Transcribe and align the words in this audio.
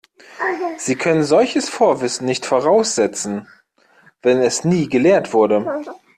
Sie 0.79 0.95
können 0.95 1.23
solches 1.25 1.69
Vorwissen 1.69 2.25
nicht 2.25 2.47
voraussetzen, 2.47 3.47
wenn 4.23 4.39
es 4.41 4.63
nie 4.65 4.89
gelehrt 4.89 5.31
wurde. 5.31 5.63